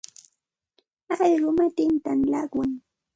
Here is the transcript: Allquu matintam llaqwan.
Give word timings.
Allquu 1.23 1.49
matintam 1.57 2.19
llaqwan. 2.31 2.71